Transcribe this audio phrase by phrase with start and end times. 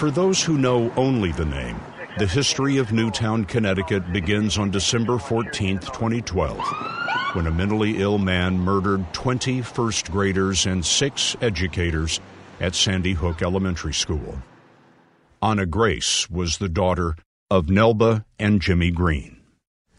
[0.00, 1.78] for those who know only the name,
[2.18, 6.58] the history of Newtown, Connecticut begins on December 14, 2012,
[7.34, 12.18] when a mentally ill man murdered 20 first graders and six educators
[12.60, 14.38] at Sandy Hook Elementary School.
[15.42, 17.14] Anna Grace was the daughter
[17.50, 19.36] of Nelba and Jimmy Greene.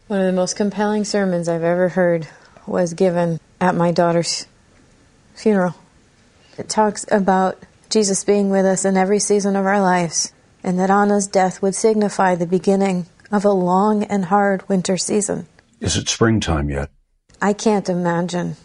[0.08, 2.26] One of the most compelling sermons I've ever heard
[2.66, 4.48] was given at my daughter's
[5.36, 5.76] funeral.
[6.58, 7.62] It talks about
[7.92, 10.32] Jesus being with us in every season of our lives,
[10.64, 15.46] and that Anna's death would signify the beginning of a long and hard winter season.
[15.78, 16.88] Is it springtime yet?
[17.42, 18.56] I can't imagine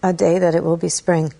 [0.00, 1.32] a day that it will be spring.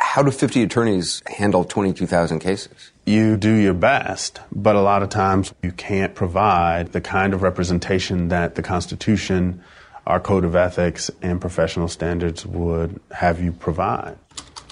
[0.00, 2.90] How do 50 attorneys handle 22,000 cases?
[3.06, 7.42] You do your best, but a lot of times you can't provide the kind of
[7.42, 9.62] representation that the Constitution,
[10.10, 14.18] our Code of Ethics, and professional standards would have you provide.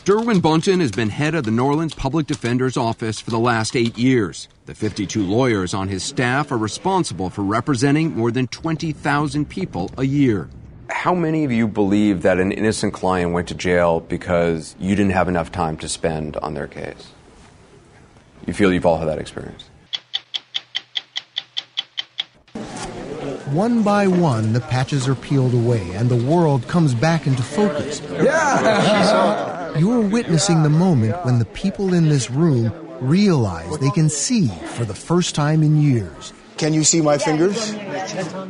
[0.04, 3.76] Derwin Bunton has been head of the New Orleans Public Defender's Office for the last
[3.76, 4.48] eight years.
[4.66, 10.04] The 52 lawyers on his staff are responsible for representing more than 20,000 people a
[10.04, 10.48] year.
[10.90, 15.12] How many of you believe that an innocent client went to jail because you didn't
[15.12, 17.12] have enough time to spend on their case?
[18.44, 19.68] You feel you've all had that experience?
[23.50, 28.02] One by one, the patches are peeled away and the world comes back into focus.
[28.10, 29.78] Yeah!
[29.78, 34.84] You're witnessing the moment when the people in this room realize they can see for
[34.84, 36.32] the first time in years.
[36.56, 37.72] Can you see my fingers?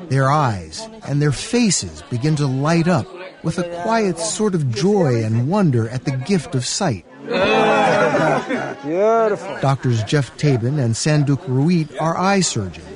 [0.08, 3.06] Their eyes and their faces begin to light up
[3.44, 7.04] with a quiet sort of joy and wonder at the gift of sight.
[8.82, 9.58] Beautiful.
[9.60, 12.87] Doctors Geoff Tabin and Sanduk Ruit are eye surgeons,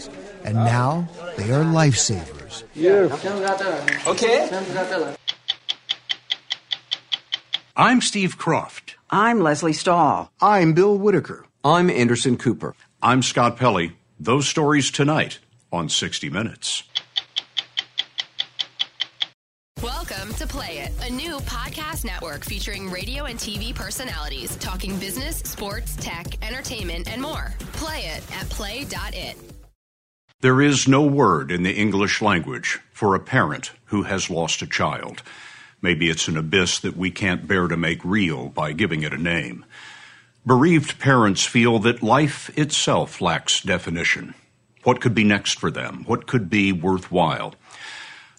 [0.45, 2.65] and now they are lifesavers.
[4.07, 4.49] Okay.
[7.77, 8.95] I'm Steve Kroft.
[9.11, 10.31] I'm Lesley Stahl.
[10.41, 11.47] I'm Bill Whitaker.
[11.65, 12.75] I'm Anderson Cooper.
[13.03, 13.93] I'm Scott Pelley.
[14.21, 15.39] Those stories tonight
[15.73, 16.85] on 60 Minutes.
[19.83, 25.39] Welcome to Play It, a new podcast network featuring radio and TV personalities talking business,
[25.39, 27.53] sports, tech, entertainment, and more.
[27.73, 29.37] Play it at play.it.
[30.43, 34.67] There is no word in the English language for a parent who has lost a
[34.67, 35.23] child.
[35.81, 39.23] Maybe it's an abyss that we can't bear to make real by giving it a
[39.23, 39.65] name.
[40.45, 44.35] Bereaved parents feel that life itself lacks definition.
[44.83, 46.03] What could be next for them?
[46.09, 47.55] What could be worthwhile?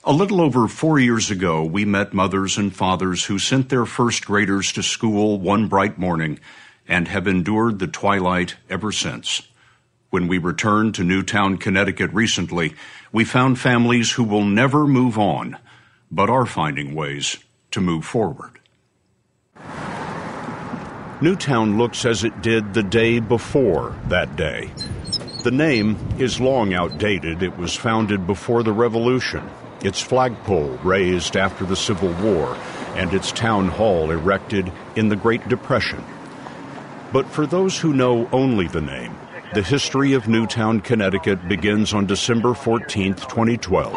[0.04, 4.26] A little over four years ago, we met mothers and fathers who sent their first
[4.26, 6.42] graders to school one bright morning
[6.86, 9.44] and have endured the twilight ever since.
[10.14, 12.76] When we returned to Newtown, Connecticut recently,
[13.12, 15.58] we found families who will never move on,
[16.12, 17.40] but are finding ways
[17.72, 18.60] to move forward.
[21.20, 24.70] Newtown looks as it did the day before that day.
[25.44, 27.42] The name is long outdated.
[27.42, 29.50] It was founded before the Revolution,
[29.82, 32.56] its flagpole raised after the Civil War,
[32.94, 36.04] and its town hall erected in the Great Depression.
[37.12, 39.18] But for those who know only the name,
[39.54, 43.94] the history of Newtown, Connecticut begins on December 14, 2012,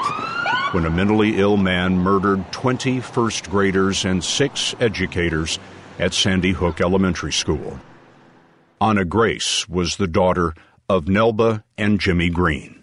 [0.73, 5.59] when a mentally ill man murdered 20 first graders and six educators
[5.99, 7.81] at Sandy Hook Elementary School.
[8.83, 10.53] Anna Grace was the daughter
[10.91, 12.83] of Nelba and Jimmy Greene.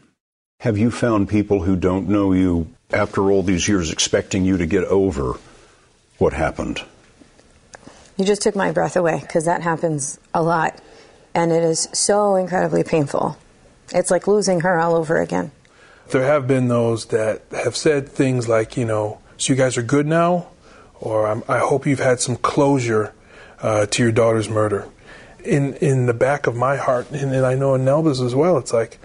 [0.61, 4.65] Have you found people who don't know you after all these years expecting you to
[4.65, 5.33] get over
[6.17, 6.81] what happened?
[8.17, 10.79] You just took my breath away because that happens a lot.
[11.35, 13.37] And it is so incredibly painful.
[13.93, 15.51] It's like losing her all over again.
[16.09, 19.83] There have been those that have said things like, you know, so you guys are
[19.83, 20.47] good now,
[20.99, 23.13] or I'm, i hope you've had some closure
[23.61, 24.87] uh, to your daughter's murder.
[25.43, 28.57] In in the back of my heart, and, and I know in Nelba's as well,
[28.57, 28.99] it's like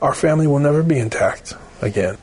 [0.00, 2.16] our family will never be intact again.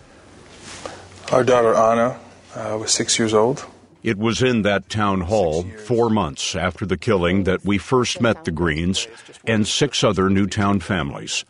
[1.32, 2.20] Our daughter Anna
[2.56, 3.66] uh, was six years old.
[4.02, 8.46] It was in that town hall, four months after the killing, that we first met
[8.46, 9.08] the Greenes
[9.46, 11.44] and six other Newtown families.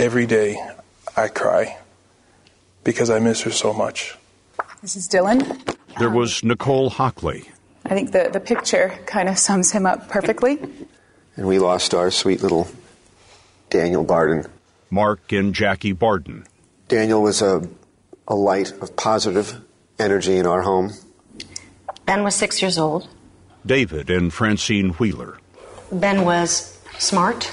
[0.00, 0.56] Every day
[1.16, 1.78] I cry
[2.82, 4.16] because I miss her so much.
[4.80, 5.76] This is Dylan.
[5.98, 7.50] There was Nicole Hockley.
[7.84, 10.58] I think the, the picture kind of sums him up perfectly.
[11.36, 12.68] And we lost our sweet little
[13.68, 14.46] Daniel Barden.
[14.90, 16.46] Mark and Jackie Barden.
[16.88, 17.68] Daniel was a,
[18.26, 19.60] a light of positive
[19.98, 20.92] energy in our home.
[22.06, 23.08] Ben was six years old.
[23.64, 25.38] David and Francine Wheeler.
[25.92, 27.52] Ben was smart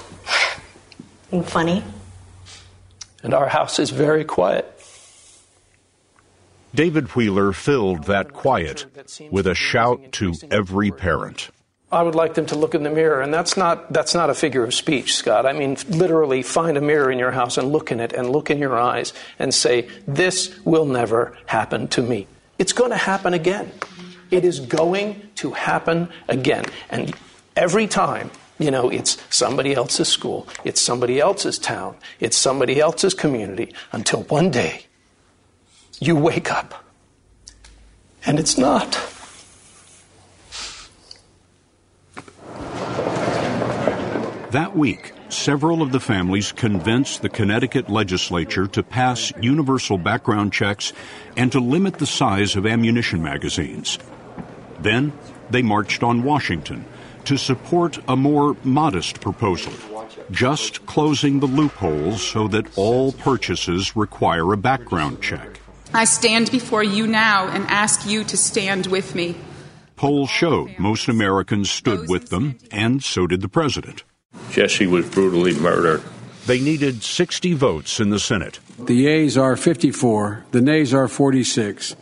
[1.31, 1.83] and funny.
[3.21, 4.65] And our house is very quiet.
[6.73, 8.85] David Wheeler filled that quiet
[9.31, 11.49] with a shout to every parent.
[11.91, 14.35] I would like them to look in the mirror, and that's not that's not a
[14.35, 15.47] figure of speech, Scott.
[15.47, 18.51] I mean, literally, find a mirror in your house and look in it, and look
[18.51, 22.27] in your eyes, and say, "This will never happen to me."
[22.59, 23.71] It's going to happen again.
[24.31, 27.15] It is going to happen again, and
[27.55, 33.13] every time, you know, it's somebody else's school, it's somebody else's town, it's somebody else's
[33.13, 34.85] community, until one day
[35.99, 36.85] you wake up,
[38.25, 38.91] and it's not.
[44.51, 50.91] That week, several of the families convinced the Connecticut legislature to pass universal background checks
[51.37, 53.99] and to limit the size of ammunition magazines.
[54.81, 55.13] Then
[55.49, 56.85] they marched on Washington
[57.25, 59.73] to support a more modest proposal,
[60.31, 65.59] just closing the loopholes so that all purchases require a background check.
[65.93, 69.35] I stand before you now and ask you to stand with me.
[69.95, 74.03] Polls showed most Americans stood with them, and so did the president.
[74.51, 76.01] Jesse was brutally murdered.
[76.45, 78.59] They needed 60 votes in the Senate.
[78.79, 81.95] The yeas are 54, the nays are 46.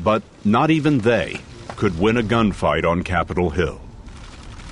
[0.00, 1.40] But not even they
[1.76, 3.80] could win a gunfight on Capitol Hill.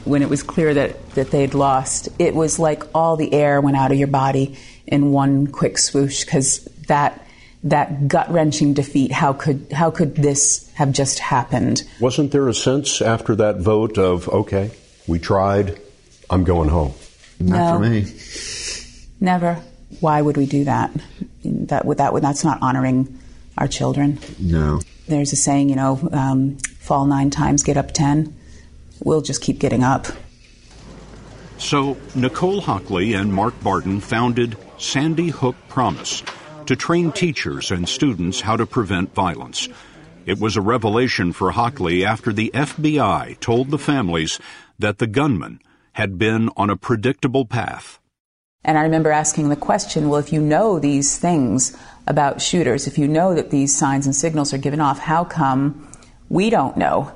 [0.05, 3.77] When it was clear that, that they'd lost, it was like all the air went
[3.77, 7.27] out of your body in one quick swoosh because that
[7.65, 9.13] that gut wrenching defeat.
[9.13, 11.85] How could how could this have just happened?
[12.01, 14.73] Wasn't there a sense after that vote of okay,
[15.07, 15.81] we tried,
[16.29, 16.95] I'm going home?
[17.39, 18.07] Not for me.
[19.21, 19.63] Never.
[20.01, 20.91] Why would we do that?
[21.45, 23.21] That would that would that's not honoring
[23.59, 24.19] our children.
[24.39, 24.81] No.
[25.07, 28.37] There's a saying, you know, um, fall nine times, get up ten.
[29.05, 30.07] We'll just keep getting up.
[31.59, 36.23] So Nicole Hockley and Mark Barden founded Sandy Hook Promise
[36.67, 39.69] to train teachers and students how to prevent violence.
[40.27, 44.39] It was a revelation for Hockley after the FBI told the families
[44.79, 45.61] that the gunman
[45.93, 48.01] had been on a predictable path.
[48.65, 51.77] And I remember asking the question well, if you know these things
[52.07, 55.89] about shooters, if you know that these signs and signals are given off, how come
[56.33, 57.13] we don't know?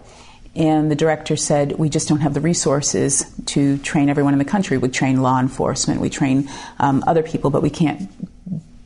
[0.54, 4.44] And the director said, We just don't have the resources to train everyone in the
[4.44, 4.76] country.
[4.78, 6.48] We train law enforcement, we train
[6.78, 8.10] um, other people, but we can't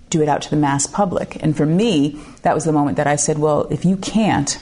[0.08, 1.42] do it out to the mass public.
[1.42, 4.56] And for me, that was the moment that I said, Well, if you can't,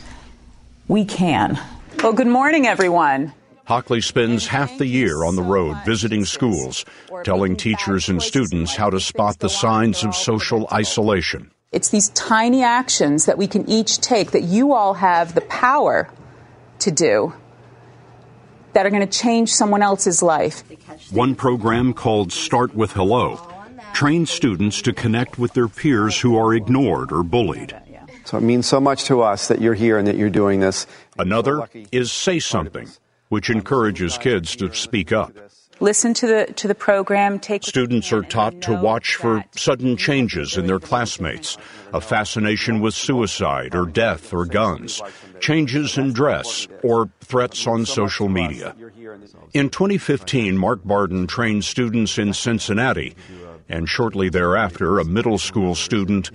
[0.88, 1.60] we can.
[2.02, 3.34] Well, good morning, everyone.
[3.66, 6.86] Hockley spends half the year on the road visiting schools,
[7.24, 11.50] telling teachers and students how to spot the signs of social isolation.
[11.70, 16.08] It's these tiny actions that we can each take that you all have the power
[16.78, 17.34] to do
[18.72, 20.62] that are going to change someone else's life.
[21.10, 23.38] One program called Start with Hello
[23.92, 27.76] trains students to connect with their peers who are ignored or bullied.
[28.24, 30.86] So it means so much to us that you're here and that you're doing this.
[31.18, 32.88] Another is Say Something
[33.28, 35.32] which encourages kids to speak up.
[35.80, 37.38] Listen to the to the program.
[37.38, 41.56] Take students are taught to watch for sudden changes in their classmates,
[41.94, 45.00] a fascination with suicide or death or guns,
[45.40, 48.74] changes in dress or threats on social media.
[49.54, 53.14] In 2015, Mark Barden trained students in Cincinnati,
[53.68, 56.30] and shortly thereafter, a middle school student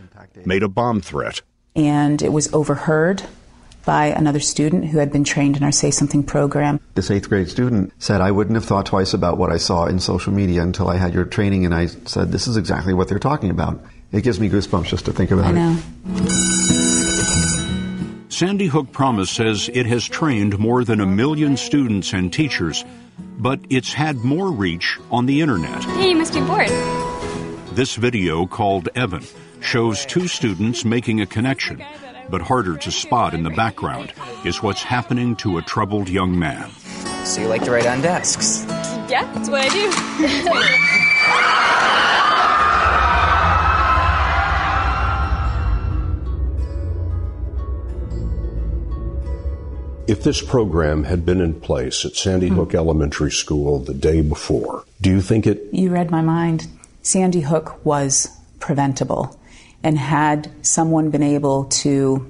[0.45, 1.41] made a bomb threat.
[1.75, 3.23] And it was overheard
[3.85, 6.80] by another student who had been trained in our Say Something program.
[6.95, 10.00] This eighth grade student said, I wouldn't have thought twice about what I saw in
[10.00, 13.19] social media until I had your training, and I said, This is exactly what they're
[13.19, 13.84] talking about.
[14.12, 15.77] It gives me goosebumps just to think about I know.
[16.05, 16.53] it.
[18.31, 22.84] Sandy Hook Promise says it has trained more than a million students and teachers,
[23.38, 25.84] but it's had more reach on the internet.
[25.84, 26.69] Hey, you must be bored.
[27.74, 29.24] This video, called Evan,
[29.62, 31.84] shows two students making a connection
[32.33, 34.11] but harder to spot in the background,
[34.43, 36.67] is what's happening to a troubled young man.
[37.25, 38.65] So you like to write on desks?
[39.07, 39.91] Yeah, that's what I do.
[50.07, 52.77] If this program had been in place at Sandy Hook mm-hmm.
[52.77, 55.67] Elementary School the day before, do you think it?
[55.71, 56.65] You read my mind.
[57.03, 58.27] Sandy Hook was
[58.59, 59.39] preventable.
[59.83, 62.29] And had someone been able to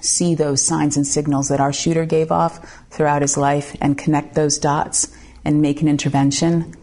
[0.00, 4.34] see those signs and signals that our shooter gave off throughout his life and connect
[4.34, 5.08] those dots
[5.44, 6.74] and make an intervention,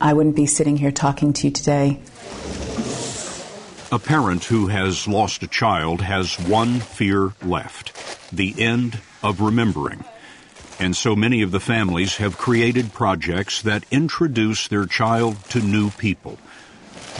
[0.00, 2.00] I wouldn't be sitting here talking to you today.
[3.92, 7.92] A parent who has lost a child has one fear left
[8.32, 10.04] the end of remembering.
[10.78, 15.90] And so many of the families have created projects that introduce their child to new
[15.90, 16.38] people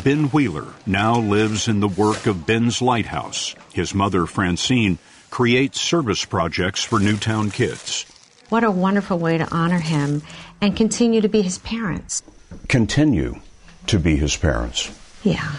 [0.05, 3.55] Ben Wheeler now lives in the work of Ben's Lighthouse.
[3.73, 4.99] His mother, Francine,
[5.31, 8.07] creates service projects for Newtown kids.
[8.49, 10.23] What a wonderful way to honor him
[10.61, 12.23] and continue to be his parents.
[12.69, 13.41] Continue
[13.87, 14.91] to be his parents.
[15.23, 15.57] Yeah.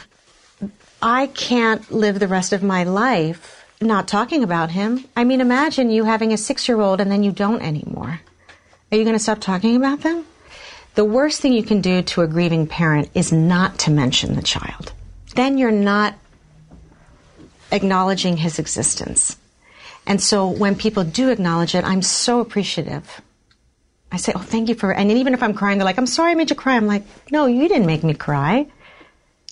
[1.02, 5.06] I can't live the rest of my life not talking about him.
[5.16, 8.20] I mean, imagine you having a six year old and then you don't anymore.
[8.92, 10.26] Are you going to stop talking about them?
[10.96, 14.42] The worst thing you can do to a grieving parent is not to mention the
[14.42, 14.92] child.
[15.36, 16.16] Then you're not
[17.72, 19.38] acknowledging his existence.
[20.06, 23.22] And so when people do acknowledge it, I'm so appreciative.
[24.12, 26.32] I say, oh, thank you for, and even if I'm crying, they're like, I'm sorry
[26.32, 26.76] I made you cry.
[26.76, 28.68] I'm like, no, you didn't make me cry.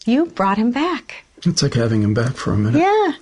[0.06, 1.24] You brought him back.
[1.44, 2.80] It's like having him back for a minute.
[2.80, 3.14] Yeah.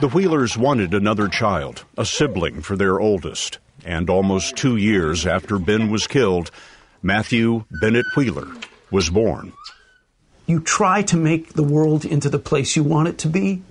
[0.00, 3.58] The Wheelers wanted another child, a sibling for their oldest.
[3.84, 6.50] And almost two years after Ben was killed,
[7.02, 8.48] Matthew Bennett Wheeler
[8.90, 9.52] was born.
[10.46, 13.62] You try to make the world into the place you want it to be.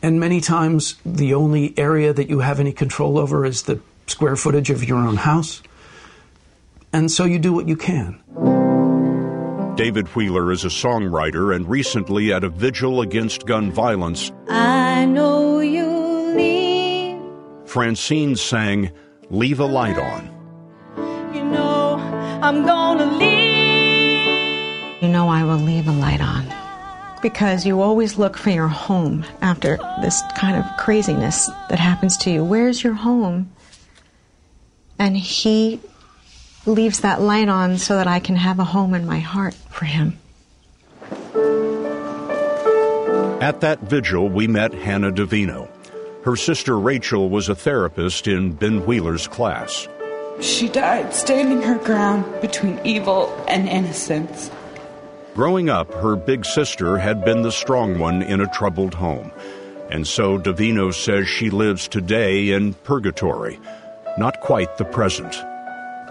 [0.00, 4.36] And many times, the only area that you have any control over is the square
[4.36, 5.60] footage of your own house.
[6.92, 8.22] And so you do what you can.
[9.76, 14.32] David Wheeler is a songwriter and recently at a vigil against gun violence.
[14.48, 15.86] I know you
[16.34, 17.20] leave.
[17.64, 18.90] Francine sang,
[19.30, 20.24] Leave a Light On.
[21.34, 21.96] You know
[22.42, 25.02] I'm gonna leave.
[25.02, 26.46] You know I will leave a light on.
[27.20, 32.30] Because you always look for your home after this kind of craziness that happens to
[32.30, 32.42] you.
[32.42, 33.52] Where's your home?
[34.98, 35.80] And he
[36.64, 39.84] leaves that light on so that I can have a home in my heart for
[39.84, 40.18] him.
[43.42, 45.68] At that vigil, we met Hannah D'Avino.
[46.28, 49.88] Her sister Rachel was a therapist in Ben Wheeler's class.
[50.42, 54.50] She died standing her ground between evil and innocence.
[55.34, 59.32] Growing up, her big sister had been the strong one in a troubled home.
[59.88, 63.58] And so D'Avino says she lives today in purgatory,
[64.18, 65.34] not quite the present.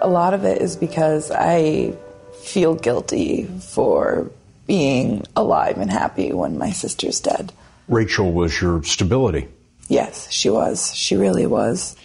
[0.01, 1.93] A lot of it is because I
[2.41, 4.31] feel guilty for
[4.65, 7.53] being alive and happy when my sister's dead.
[7.87, 9.49] Rachel was your stability.
[9.87, 10.93] Yes, she was.
[10.95, 11.95] She really was.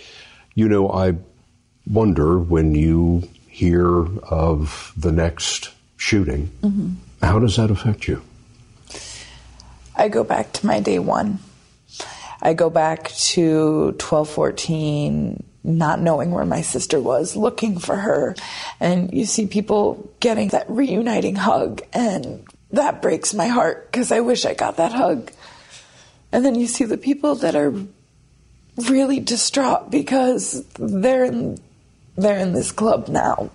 [0.55, 1.15] You know, I
[1.91, 6.91] wonder when you hear of the next shooting, Mm-hmm.
[7.27, 8.23] how does that affect you?
[9.95, 11.39] I go back to my day one.
[12.41, 18.35] I go back to 1214, not knowing where my sister was, looking for her.
[18.81, 24.21] And you see people getting that reuniting hug, and that breaks my heart because I
[24.21, 25.31] wish I got that hug.
[26.33, 27.75] And then you see the people that are
[28.89, 31.59] really distraught because they're in,
[32.17, 33.51] they're in this club now.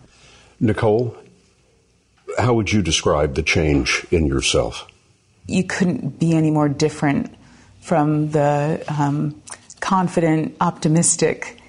[0.59, 1.17] Nicole,
[2.37, 4.87] how would you describe the change in yourself?
[5.47, 7.33] you couldn't be any more different
[7.79, 9.41] from the um,
[9.79, 11.59] confident, optimistic,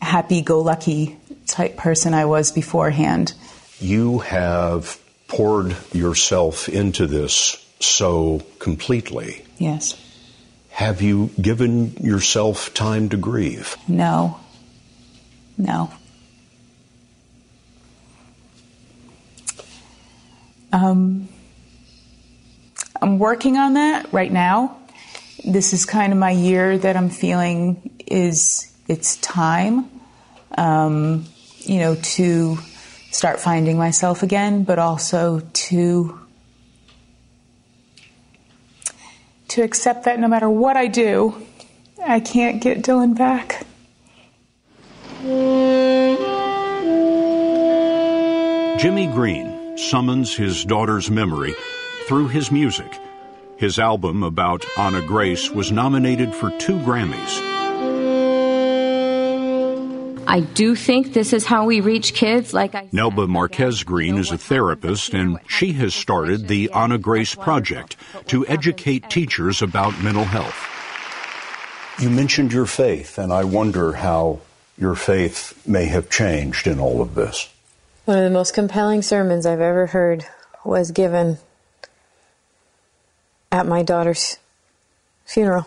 [0.00, 1.16] happy go lucky
[1.46, 3.34] type person I was beforehand.
[3.80, 9.44] You have poured yourself into this so completely.
[9.58, 10.00] Yes.
[10.74, 13.76] Have you given yourself time to grieve?
[13.86, 14.40] No.
[15.56, 15.88] No.
[20.72, 21.28] Um,
[23.00, 24.76] I'm working on that right now.
[25.44, 29.88] This is kind of my year that I'm feeling is it's time,
[30.58, 31.24] um,
[31.60, 32.58] you know, to
[33.12, 36.23] start finding myself again, but also to
[39.54, 41.40] to accept that no matter what I do,
[42.04, 43.64] I can't get Dylan back.
[48.80, 51.54] Jimmy Greene summons his daughter's memory
[52.08, 52.98] through his music.
[53.56, 57.63] His album about Anna Grace was nominated for two Grammys.
[60.26, 62.52] I do think this is how we reach kids.
[62.52, 67.34] Like I Nelba Marquez Greene is a therapist, and she has started the Anna Grace
[67.34, 67.96] Project
[68.28, 70.56] to educate teachers about mental health.
[72.00, 74.40] You mentioned your faith, and I wonder how
[74.76, 77.48] your faith may have changed in all of this.
[78.04, 80.26] One of the most compelling sermons I've ever heard
[80.64, 81.38] was given
[83.52, 84.38] at my daughter's
[85.24, 85.66] funeral.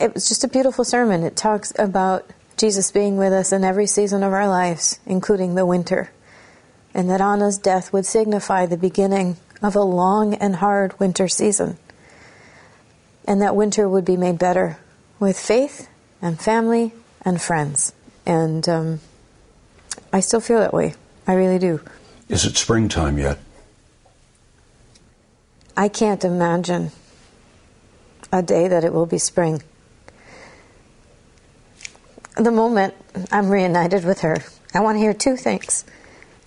[0.00, 1.24] It was just a beautiful sermon.
[1.24, 5.64] It talks about Jesus being with us in every season of our lives, including the
[5.64, 6.10] winter,
[6.92, 11.78] and that Anna's death would signify the beginning of a long and hard winter season.
[13.26, 14.76] And that winter would be made better
[15.18, 15.88] with faith
[16.20, 17.94] and family and friends.
[18.26, 19.00] And um,
[20.12, 20.94] I still feel that way.
[21.26, 21.80] I really do.
[22.28, 23.38] Is it springtime yet?
[25.78, 26.90] I can't imagine
[28.30, 29.62] a day that it will be spring.
[32.36, 32.94] The moment
[33.32, 34.38] I'm reunited with her,
[34.74, 35.84] I want to hear two things.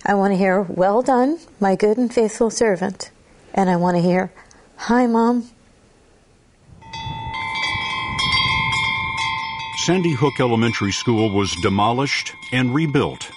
[0.04, 3.10] I want to hear, Well done, my good and faithful servant.
[3.54, 4.32] And I want to hear,
[4.76, 5.48] Hi, Mom.
[9.84, 13.30] Sandy Hook Elementary School was demolished and rebuilt,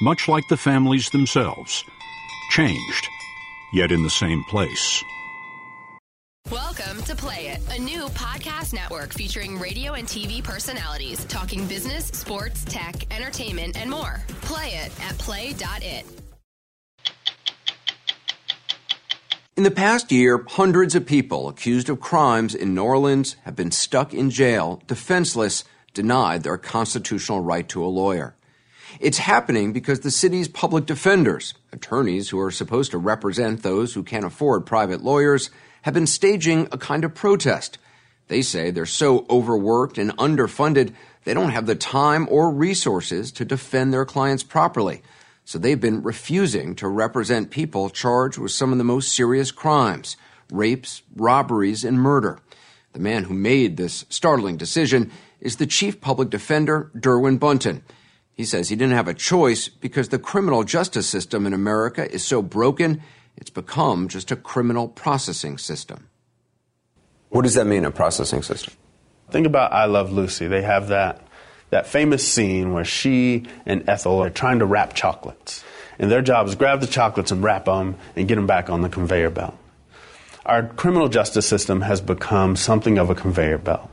[0.00, 1.84] much like the families themselves.
[2.50, 3.08] Changed,
[3.74, 5.04] yet in the same place.
[6.52, 12.08] Welcome to Play It, a new podcast network featuring radio and TV personalities talking business,
[12.08, 14.22] sports, tech, entertainment, and more.
[14.42, 16.04] Play it at play.it.
[19.56, 23.70] In the past year, hundreds of people accused of crimes in New Orleans have been
[23.70, 28.36] stuck in jail, defenseless, denied their constitutional right to a lawyer.
[29.00, 34.02] It's happening because the city's public defenders, attorneys who are supposed to represent those who
[34.02, 35.48] can't afford private lawyers,
[35.82, 37.78] have been staging a kind of protest.
[38.28, 43.44] They say they're so overworked and underfunded, they don't have the time or resources to
[43.44, 45.02] defend their clients properly.
[45.44, 50.16] So they've been refusing to represent people charged with some of the most serious crimes
[50.50, 52.38] rapes, robberies, and murder.
[52.92, 55.10] The man who made this startling decision
[55.40, 57.82] is the chief public defender, Derwin Bunton.
[58.34, 62.22] He says he didn't have a choice because the criminal justice system in America is
[62.24, 63.02] so broken,
[63.36, 66.08] it's become just a criminal processing system.
[67.30, 68.74] What does that mean, a processing system?
[69.30, 70.46] Think about I Love Lucy.
[70.46, 71.26] They have that,
[71.70, 75.64] that famous scene where she and Ethel are trying to wrap chocolates.
[75.98, 78.82] And their job is grab the chocolates and wrap them and get them back on
[78.82, 79.56] the conveyor belt.
[80.44, 83.88] Our criminal justice system has become something of a conveyor belt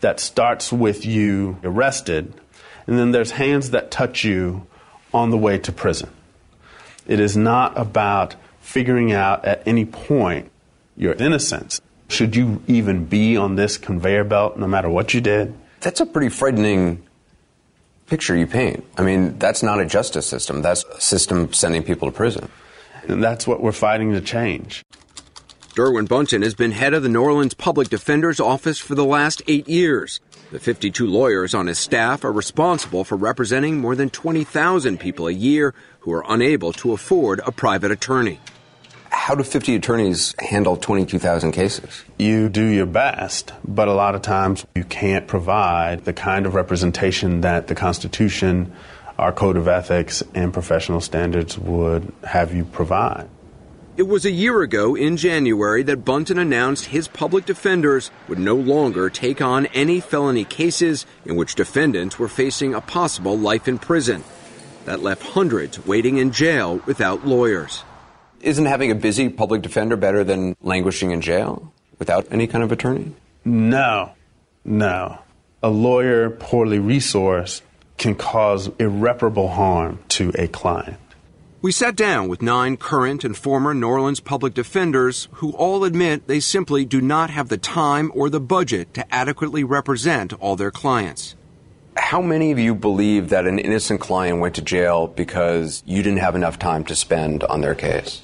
[0.00, 2.32] that starts with you arrested,
[2.86, 4.66] and then there's hands that touch you
[5.12, 6.10] on the way to prison.
[7.06, 10.50] It is not about figuring out at any point
[10.96, 11.80] your innocence.
[12.08, 15.54] Should you even be on this conveyor belt no matter what you did?
[15.80, 17.04] That's a pretty frightening
[18.06, 18.84] picture you paint.
[18.96, 22.48] I mean, that's not a justice system, that's a system sending people to prison.
[23.06, 24.82] And that's what we're fighting to change.
[25.74, 29.42] Derwin Bunton has been head of the New Orleans Public Defender's Office for the last
[29.46, 30.20] eight years.
[30.52, 35.32] The 52 lawyers on his staff are responsible for representing more than 20,000 people a
[35.32, 38.38] year who are unable to afford a private attorney.
[39.14, 42.04] How do 50 attorneys handle 22,000 cases?
[42.18, 46.54] You do your best, but a lot of times you can't provide the kind of
[46.54, 48.72] representation that the Constitution,
[49.16, 53.28] our Code of Ethics, and professional standards would have you provide.
[53.96, 58.56] It was a year ago in January that Bunton announced his public defenders would no
[58.56, 63.78] longer take on any felony cases in which defendants were facing a possible life in
[63.78, 64.24] prison.
[64.84, 67.84] That left hundreds waiting in jail without lawyers.
[68.44, 72.72] Isn't having a busy public defender better than languishing in jail without any kind of
[72.72, 73.14] attorney?
[73.42, 74.12] No,
[74.66, 75.18] no.
[75.62, 77.62] A lawyer poorly resourced
[77.96, 80.98] can cause irreparable harm to a client.
[81.62, 86.26] We sat down with nine current and former New Orleans public defenders who all admit
[86.26, 90.70] they simply do not have the time or the budget to adequately represent all their
[90.70, 91.34] clients.
[91.96, 96.18] How many of you believe that an innocent client went to jail because you didn't
[96.18, 98.20] have enough time to spend on their case?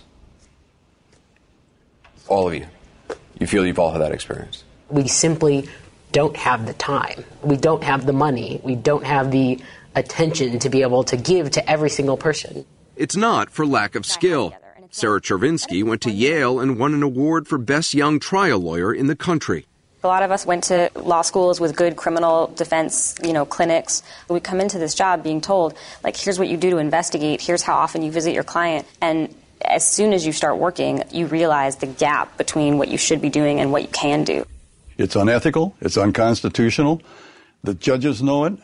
[2.31, 2.67] All of you.
[3.41, 4.63] You feel you've all had that experience?
[4.89, 5.69] We simply
[6.13, 7.25] don't have the time.
[7.43, 8.61] We don't have the money.
[8.63, 9.61] We don't have the
[9.97, 12.65] attention to be able to give to every single person.
[12.95, 14.55] It's not for lack of skill.
[14.93, 19.09] Sarah Chervinsky went to Yale and won an award for Best Young Trial Lawyer in
[19.09, 19.67] the country.
[20.05, 24.03] A lot of us went to law schools with good criminal defense, you know, clinics.
[24.29, 27.63] We come into this job being told, like, here's what you do to investigate, here's
[27.63, 31.77] how often you visit your client, and as soon as you start working, you realize
[31.77, 34.47] the gap between what you should be doing and what you can do.
[34.99, 37.03] It's unethical, it's unconstitutional.
[37.63, 38.55] The judges know it,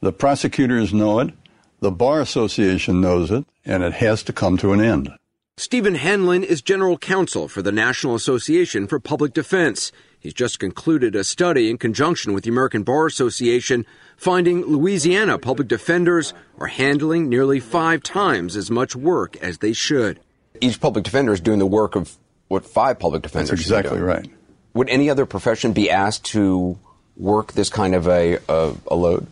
[0.00, 1.34] the prosecutors know it,
[1.80, 5.12] the Bar Association knows it, and it has to come to an end.
[5.58, 9.92] Stephen Hanlon is general counsel for the National Association for Public Defense.
[10.18, 13.84] He's just concluded a study in conjunction with the American Bar Association
[14.16, 20.20] finding Louisiana public defenders are handling nearly five times as much work as they should.
[20.62, 22.16] Each public defender is doing the work of
[22.48, 24.30] what five public defenders That's exactly right.
[24.74, 26.78] Would any other profession be asked to
[27.16, 29.26] work this kind of a, a, a load?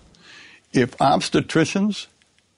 [0.73, 2.07] If obstetricians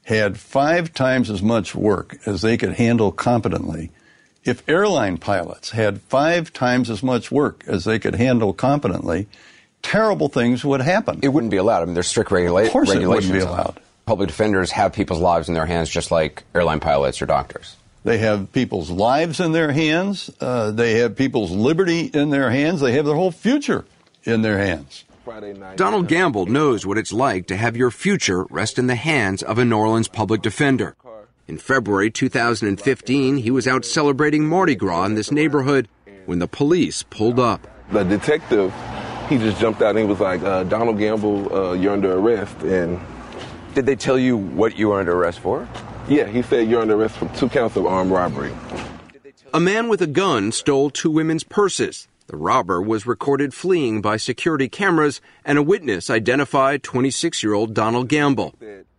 [0.05, 3.91] had five times as much work as they could handle competently,
[4.45, 9.29] if airline pilots had five times as much work as they could handle competently,
[9.83, 11.21] terrible things would happen.
[11.23, 11.83] It wouldn't be allowed.
[11.83, 13.79] I mean, there's strict regula- Of course it wouldn't be allowed.
[14.07, 17.77] Public defenders have people's lives in their hands just like airline pilots or doctors.
[18.05, 20.31] They have people's lives in their hands.
[20.41, 22.81] Uh, they have people's liberty in their hands.
[22.81, 23.85] They have their whole future
[24.25, 25.05] in their hands.
[25.77, 29.57] Donald Gamble knows what it's like to have your future rest in the hands of
[29.59, 30.97] a New Orleans public defender.
[31.47, 35.89] In February 2015, he was out celebrating Mardi Gras in this neighborhood
[36.27, 37.67] when the police pulled up.
[37.93, 38.75] The detective,
[39.29, 42.57] he just jumped out and he was like, uh, Donald Gamble, uh, you're under arrest.
[42.63, 43.01] And
[43.75, 45.69] did they tell you what you were under arrest for?
[46.09, 48.53] Yeah, he said you're under arrest for two counts of armed robbery.
[49.55, 52.09] A man with a gun stole two women's purses.
[52.27, 57.75] The robber was recorded fleeing by security cameras, and a witness identified 26 year old
[57.75, 58.55] Donald Gamble.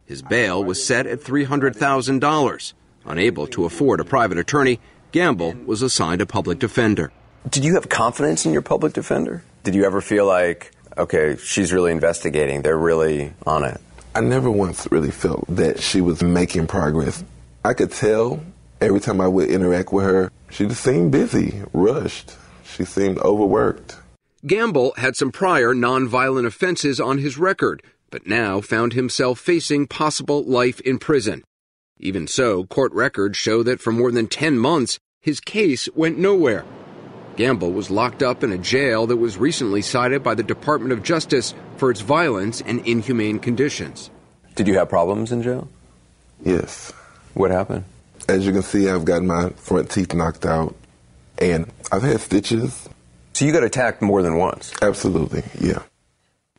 [0.06, 2.74] His bail was set at $300,000.
[3.06, 4.80] Unable to afford a private attorney,
[5.12, 7.12] Gamble was assigned a public defender.
[7.50, 9.44] Did you have confidence in your public defender?
[9.64, 13.80] Did you ever feel like, okay, she's really investigating, they're really on it?
[14.16, 17.24] I never once really felt that she was making progress.
[17.66, 18.44] I could tell
[18.80, 22.36] every time I would interact with her, she just seemed busy, rushed.
[22.64, 23.98] She seemed overworked.
[24.46, 30.44] Gamble had some prior nonviolent offenses on his record, but now found himself facing possible
[30.44, 31.44] life in prison.
[32.00, 36.66] Even so, court records show that for more than 10 months, his case went nowhere.
[37.36, 41.04] Gamble was locked up in a jail that was recently cited by the Department of
[41.04, 44.10] Justice for its violence and inhumane conditions.
[44.56, 45.68] Did you have problems in jail?
[46.44, 46.94] Yes.
[47.34, 47.86] What happened?
[48.30, 50.76] As you can see, I've got my front teeth knocked out,
[51.40, 52.88] and I've had stitches.
[53.34, 54.72] So you got attacked more than once?
[54.82, 55.82] Absolutely, yeah.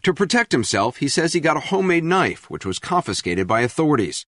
[0.04, 4.26] To protect himself, he says he got a homemade knife, which was confiscated by authorities.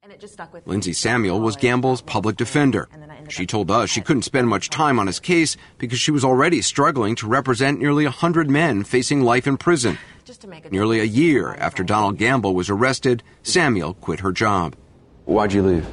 [0.66, 2.90] Lindsay Samuel was Gamble's public defender.
[3.28, 6.64] She told us she couldn't spend much time on his case because she was already
[6.64, 10.00] struggling to represent nearly 100 men facing life in prison.
[10.72, 14.76] Nearly a year after Donald Gamble was arrested, Samuel quit her job.
[15.26, 15.88] Why'd you leave?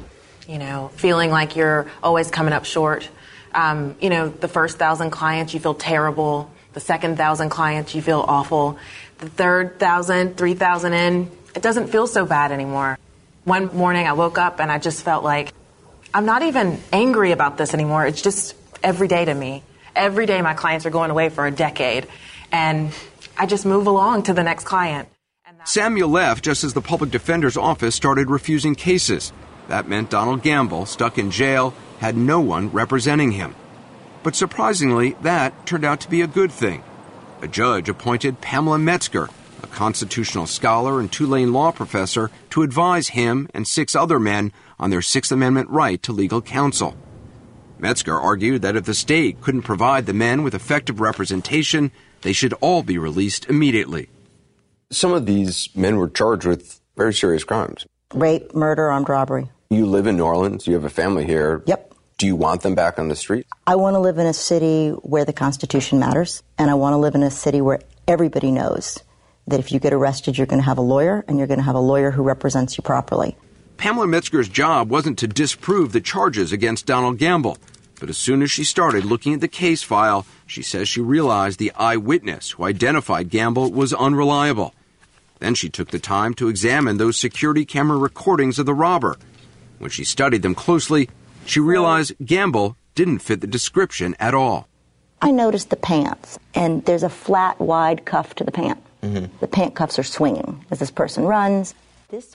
[0.47, 3.07] You know, feeling like you're always coming up short.
[3.53, 6.51] Um, you know, the first thousand clients, you feel terrible.
[6.73, 8.77] The second thousand clients, you feel awful.
[9.19, 12.99] The third thousand, three thousand in, it doesn't feel so bad anymore.
[13.45, 15.53] One morning I woke up and I just felt like
[16.13, 18.05] I'm not even angry about this anymore.
[18.05, 19.63] It's just every day to me.
[19.95, 22.07] Every day my clients are going away for a decade.
[22.51, 22.91] And
[23.37, 25.09] I just move along to the next client.
[25.65, 29.33] Samuel left just as the public defender's office started refusing cases.
[29.67, 33.55] That meant Donald Gamble, stuck in jail, had no one representing him.
[34.23, 36.83] But surprisingly, that turned out to be a good thing.
[37.39, 39.29] A judge appointed Pamela Metzger,
[39.61, 44.89] a constitutional scholar and Tulane law professor, to advise him and six other men on
[44.89, 46.95] their Sixth Amendment right to legal counsel.
[47.77, 51.91] Metzger argued that if the state couldn't provide the men with effective representation,
[52.23, 54.09] they should all be released immediately.
[54.89, 59.51] Some of these men were charged with very serious crimes rape, murder, armed robbery.
[59.69, 61.61] You live in New Orleans, you have a family here.
[61.67, 61.86] Yep.
[62.17, 63.45] Do you want them back on the street?
[63.67, 66.97] I want to live in a city where the Constitution matters, and I want to
[66.97, 68.97] live in a city where everybody knows
[69.45, 71.63] that if you get arrested, you're going to have a lawyer, and you're going to
[71.63, 73.37] have a lawyer who represents you properly.
[73.77, 77.59] Pamela Metzger's job wasn't to disprove the charges against Donald Gamble,
[77.99, 81.59] but as soon as she started looking at the case file, she says she realized
[81.59, 84.73] the eyewitness who identified Gamble was unreliable.
[85.37, 89.17] Then she took the time to examine those security camera recordings of the robber.
[89.77, 91.09] When she studied them closely,
[91.47, 94.67] she realized Gamble didn't fit the description at all.
[95.21, 98.83] I noticed the pants, and there's a flat, wide cuff to the pant.
[99.01, 99.37] Mm-hmm.
[99.39, 101.73] The pant cuffs are swinging as this person runs.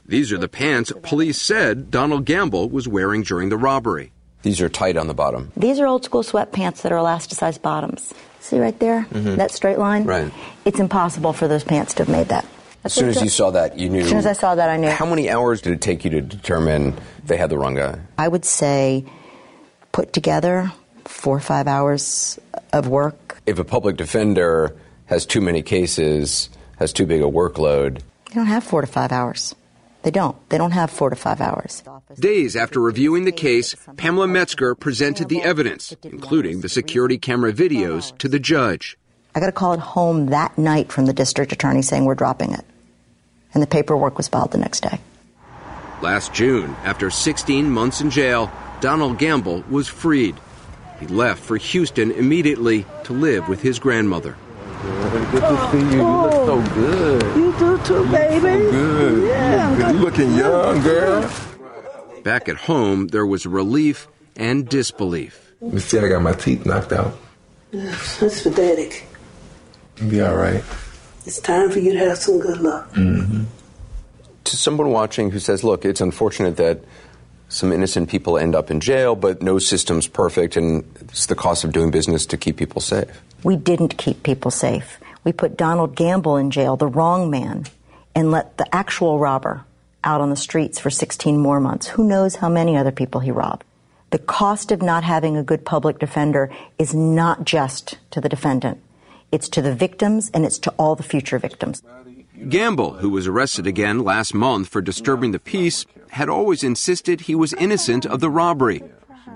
[0.06, 4.12] These are the pants police said Donald Gamble was wearing during the robbery.
[4.42, 5.52] These are tight on the bottom.
[5.56, 8.12] These are old school sweatpants that are elasticized bottoms.
[8.40, 9.06] See right there?
[9.10, 9.36] Mm-hmm.
[9.36, 10.04] That straight line?
[10.04, 10.32] Right.
[10.64, 12.44] It's impossible for those pants to have made that.
[12.84, 14.00] As soon as you saw that, you knew.
[14.00, 14.88] As soon as I saw that, I knew.
[14.88, 18.00] How many hours did it take you to determine they had the wrong guy?
[18.18, 19.04] I would say
[19.92, 20.72] put together
[21.04, 22.38] four or five hours
[22.72, 23.40] of work.
[23.46, 24.74] If a public defender
[25.06, 29.12] has too many cases, has too big a workload, they don't have four to five
[29.12, 29.54] hours.
[30.02, 30.36] They don't.
[30.48, 31.82] They don't have four to five hours.
[32.18, 38.16] Days after reviewing the case, Pamela Metzger presented the evidence, including the security camera videos,
[38.18, 38.96] to the judge.
[39.34, 42.52] I got a call at home that night from the district attorney saying we're dropping
[42.52, 42.64] it.
[43.54, 44.98] And the paperwork was filed the next day.
[46.00, 50.34] Last June, after 16 months in jail, Donald Gamble was freed.
[50.98, 54.36] He left for Houston immediately to live with his grandmother.
[54.82, 56.02] Good to see you.
[56.02, 57.22] You look so good.
[57.36, 58.40] You do too, baby.
[58.40, 59.28] So good.
[59.28, 61.30] Yeah, you looking young, girl.
[62.24, 65.52] Back at home, there was relief and disbelief.
[65.60, 67.16] You see, I got my teeth knocked out.
[67.72, 69.06] That's pathetic.
[69.98, 70.64] You'll be all right.
[71.24, 72.90] It's time for you to have some good luck.
[72.92, 73.44] Mm-hmm.
[74.44, 76.80] To someone watching who says, look, it's unfortunate that
[77.48, 81.64] some innocent people end up in jail, but no system's perfect, and it's the cost
[81.64, 83.22] of doing business to keep people safe.
[83.44, 84.98] We didn't keep people safe.
[85.22, 87.66] We put Donald Gamble in jail, the wrong man,
[88.14, 89.64] and let the actual robber
[90.02, 91.86] out on the streets for 16 more months.
[91.88, 93.64] Who knows how many other people he robbed?
[94.10, 98.80] The cost of not having a good public defender is not just to the defendant.
[99.32, 101.82] It's to the victims and it's to all the future victims.
[102.48, 107.34] Gamble, who was arrested again last month for disturbing the peace, had always insisted he
[107.34, 108.82] was innocent of the robbery,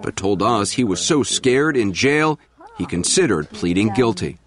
[0.02, 2.38] but told us he was so scared in jail
[2.76, 4.38] he considered pleading guilty.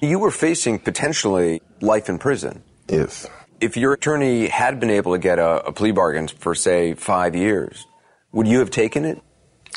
[0.00, 2.62] You were facing potentially life in prison.
[2.88, 3.28] Yes.
[3.60, 7.34] If your attorney had been able to get a, a plea bargain for, say, five
[7.34, 7.86] years,
[8.32, 9.22] would you have taken it?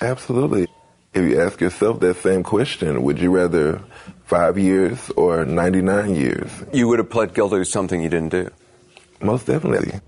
[0.02, 0.68] Absolutely.
[1.14, 3.82] If you ask yourself that same question, would you rather
[4.30, 6.52] five years or 99 years?
[6.72, 8.50] You would have pled guilty to something you didn't do.
[9.22, 10.00] Most definitely.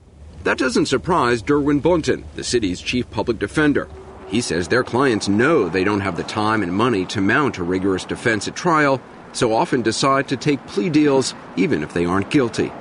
[0.43, 3.87] That doesn't surprise Derwin Bunton, the city's chief public defender.
[4.27, 7.63] He says their clients know they don't have the time and money to mount a
[7.63, 9.01] rigorous defense at trial,
[9.33, 12.71] so often decide to take plea deals even if they aren't guilty.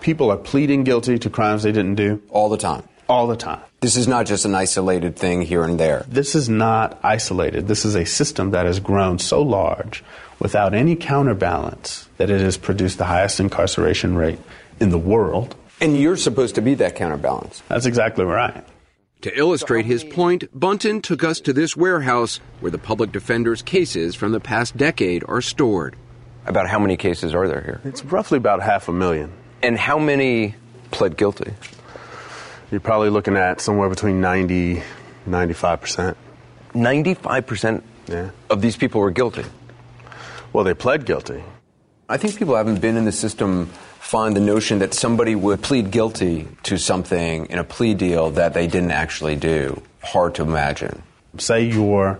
[0.00, 2.82] People are pleading guilty to crimes they didn't do All the time.
[3.08, 3.60] All the time.
[3.80, 6.04] This is not just an isolated thing here and there.
[6.08, 7.68] This is not isolated.
[7.68, 10.04] This is a system that has grown so large
[10.38, 14.38] without any counterbalance that it has produced the highest incarceration rate
[14.80, 15.54] in the world.
[15.80, 17.62] And you're supposed to be that counterbalance.
[17.68, 18.64] That's exactly right.
[19.22, 24.16] To illustrate his point, Bunton took us to this warehouse where the public defender's cases
[24.16, 25.94] from the past decade are stored.
[26.44, 27.80] About how many cases are there here?
[27.84, 29.32] It's roughly about half a million.
[29.62, 30.56] And how many
[30.90, 31.52] pled guilty?
[32.72, 34.82] You're probably looking at somewhere between 90
[35.28, 36.16] 95%.
[36.74, 38.30] 95% Yeah.
[38.50, 39.44] of these people were guilty.
[40.52, 41.44] Well, they pled guilty.
[42.08, 43.66] I think people haven't been in the system
[44.00, 48.54] find the notion that somebody would plead guilty to something in a plea deal that
[48.54, 49.80] they didn't actually do.
[50.02, 51.02] Hard to imagine.
[51.38, 52.18] Say you're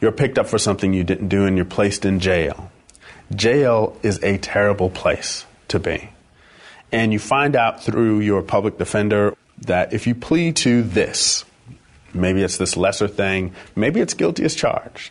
[0.00, 2.70] you're picked up for something you didn't do and you're placed in jail.
[3.34, 6.10] Jail is a terrible place to be.
[6.90, 9.34] And you find out through your public defender
[9.66, 11.44] that if you plead to this,
[12.14, 15.10] maybe it's this lesser thing, maybe it's guilty as charged,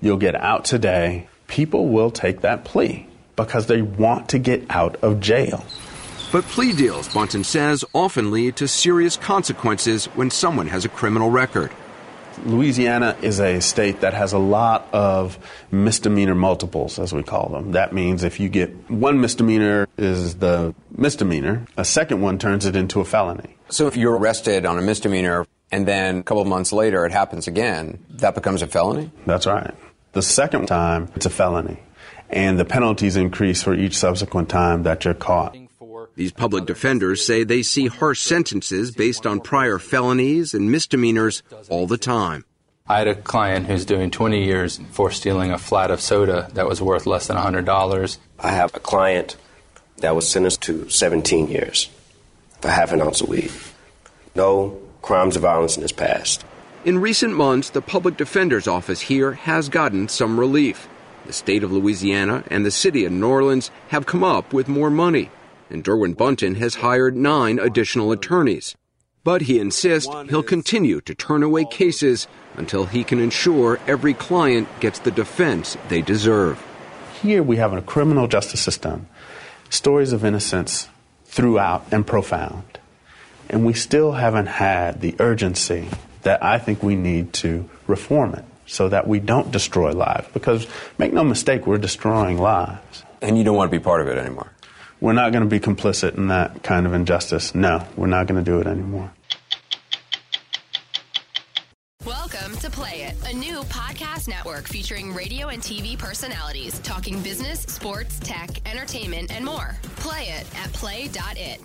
[0.00, 1.28] you'll get out today.
[1.48, 5.64] People will take that plea because they want to get out of jail.
[6.32, 11.30] But plea deals, Bunton says, often lead to serious consequences when someone has a criminal
[11.30, 11.70] record.
[12.44, 15.38] Louisiana is a state that has a lot of
[15.70, 17.72] misdemeanor multiples, as we call them.
[17.72, 22.74] That means if you get one misdemeanor is the misdemeanor, a second one turns it
[22.74, 23.53] into a felony.
[23.70, 27.12] So if you're arrested on a misdemeanor and then a couple of months later it
[27.12, 29.10] happens again, that becomes a felony?
[29.26, 29.74] That's right.
[30.12, 31.80] The second time, it's a felony.
[32.30, 35.56] And the penalties increase for each subsequent time that you're caught.
[36.14, 41.88] These public defenders say they see harsh sentences based on prior felonies and misdemeanors all
[41.88, 42.44] the time.
[42.86, 46.68] I had a client who's doing 20 years for stealing a flat of soda that
[46.68, 48.18] was worth less than $100.
[48.38, 49.36] I have a client
[49.98, 51.88] that was sentenced to 17 years
[52.64, 53.52] for half an ounce of weed.
[54.34, 56.46] No crimes of violence in his past.
[56.86, 60.88] In recent months, the public defender's office here has gotten some relief.
[61.26, 64.88] The state of Louisiana and the city of New Orleans have come up with more
[64.88, 65.30] money,
[65.68, 68.74] and Derwin Bunton has hired nine additional attorneys.
[69.24, 74.68] But he insists he'll continue to turn away cases until he can ensure every client
[74.80, 76.64] gets the defense they deserve.
[77.20, 79.06] Here we have a criminal justice system,
[79.68, 80.88] stories of innocence
[81.34, 82.78] throughout and profound.
[83.50, 85.88] And we still haven't had the urgency
[86.22, 90.28] that I think we need to reform it so that we don't destroy lives.
[90.32, 93.04] Because make no mistake, we're destroying lives.
[93.20, 94.52] And you don't want to be part of it anymore.
[95.00, 97.52] We're not going to be complicit in that kind of injustice.
[97.52, 99.12] No, we're not going to do it anymore.
[102.04, 107.60] Welcome to Play It, a new podcast network featuring radio and TV personalities talking business,
[107.60, 109.76] sports, tech, entertainment, and more.
[109.96, 111.60] Play it at play.it.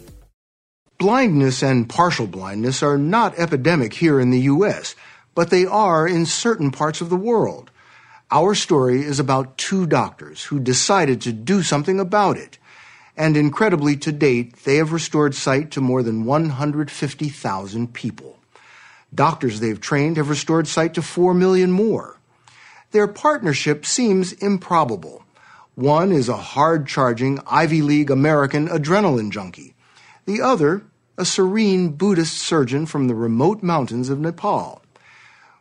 [0.97, 4.93] Blindness and partial blindness are not epidemic here in the U.S.,
[5.35, 7.71] but they are in certain parts of the world.
[8.29, 12.57] Our story is about two doctors who decided to do something about it.
[13.15, 18.38] And incredibly, to date, they have restored sight to more than 150,000 people.
[19.13, 22.19] Doctors they've trained have restored sight to 4 million more.
[22.91, 25.23] Their partnership seems improbable.
[25.75, 29.75] One is a hard charging Ivy League American adrenaline junkie.
[30.25, 30.83] The other,
[31.17, 34.81] a serene Buddhist surgeon from the remote mountains of Nepal.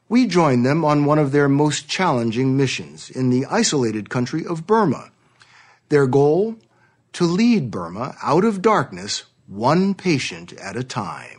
[0.08, 4.66] We join them on one of their most challenging missions in the isolated country of
[4.66, 5.10] Burma.
[5.88, 6.56] Their goal?
[7.14, 11.37] To lead Burma out of darkness, one patient at a time.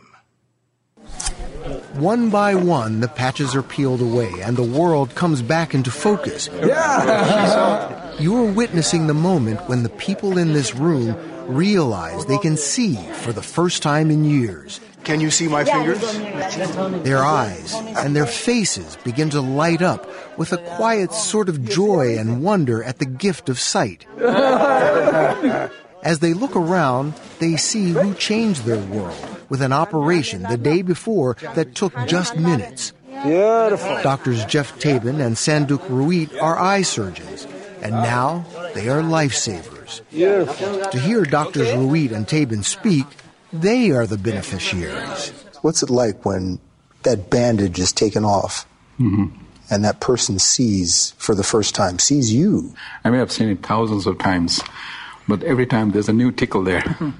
[1.94, 6.48] One by one, the patches are peeled away and the world comes back into focus.
[6.52, 8.16] Yeah.
[8.18, 13.32] You're witnessing the moment when the people in this room realize they can see for
[13.32, 14.80] the first time in years.
[15.04, 16.00] Can you see my fingers?
[17.02, 22.18] Their eyes and their faces begin to light up with a quiet sort of joy
[22.18, 24.06] and wonder at the gift of sight.
[26.02, 30.80] As they look around, they see who changed their world with an operation the day
[30.80, 32.92] before that took just minutes.
[33.22, 34.00] Beautiful.
[34.02, 37.46] Doctors Geoff Tabin and Sanduk Ruit are eye surgeons,
[37.82, 40.00] and now they are lifesavers.
[40.10, 40.88] Beautiful.
[40.90, 43.04] To hear Doctors Ruit and Tabin speak,
[43.52, 45.32] they are the beneficiaries.
[45.62, 46.60] What's it like when
[47.02, 48.66] that bandage is taken off
[48.98, 49.34] Mm-hmm.
[49.70, 52.74] and that person sees for the first time, sees you?
[53.02, 54.60] I may have seen it thousands of times,
[55.26, 56.84] but every time there's a new tickle there.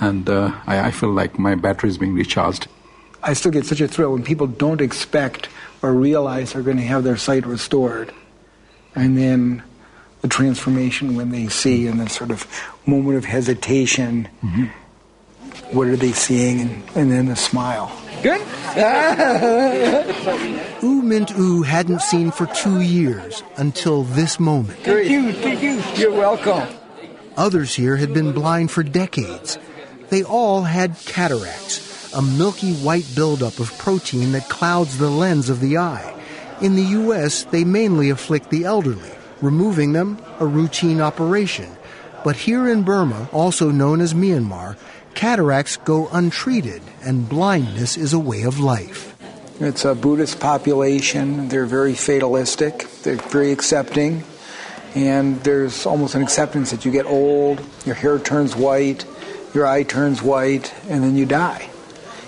[0.00, 2.68] and uh, I, I feel like my battery is being recharged.
[3.22, 5.48] I still get such a thrill when people don't expect
[5.82, 8.12] or realize they're going to have their sight restored.
[8.94, 9.62] And then
[10.22, 12.46] the transformation when they see and the sort of
[12.86, 14.28] moment of hesitation.
[15.72, 16.60] What are they seeing?
[16.60, 17.90] And, and then the smile.
[18.22, 18.40] Good?
[20.82, 24.78] U Mint U hadn't seen for two years until this moment.
[24.80, 25.82] Thank you, thank you.
[25.94, 26.68] You're welcome.
[27.36, 29.58] Others here had been blind for decades.
[30.08, 35.60] They all had cataracts, a milky white buildup of protein that clouds the lens of
[35.60, 36.14] the eye.
[36.60, 39.10] In the U.S., they mainly afflict the elderly.
[39.42, 41.70] Removing them, a routine operation.
[42.24, 44.76] But here in Burma, also known as Myanmar,
[45.14, 49.14] cataracts go untreated and blindness is a way of life.
[49.60, 51.48] It's a Buddhist population.
[51.48, 52.86] They're very fatalistic.
[53.02, 54.24] They're very accepting.
[54.94, 59.04] And there's almost an acceptance that you get old, your hair turns white,
[59.56, 61.68] your eye turns white, and then you die.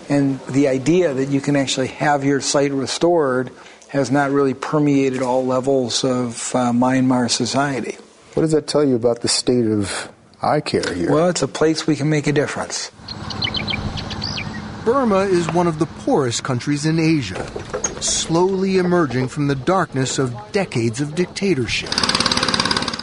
[0.08, 3.52] And the idea that you can actually have your sight restored
[3.88, 7.96] has not really permeated all levels of uh, Myanmar society.
[8.34, 10.10] What does that tell you about the state of
[10.42, 11.12] eye care here?
[11.12, 12.90] Well, it's a place we can make a difference.
[14.84, 17.44] Burma is one of the poorest countries in Asia,
[18.00, 21.90] slowly emerging from the darkness of decades of dictatorship.